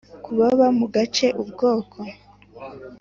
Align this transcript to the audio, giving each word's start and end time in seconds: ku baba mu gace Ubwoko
ku 0.23 0.31
baba 0.39 0.67
mu 0.77 0.85
gace 0.95 1.27
Ubwoko 1.41 1.97